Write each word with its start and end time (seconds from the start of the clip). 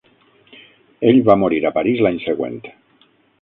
Ell 1.09 1.19
va 1.27 1.35
morir 1.41 1.61
a 1.65 1.73
Paris 1.77 2.01
l'any 2.07 2.19
següent. 2.25 2.59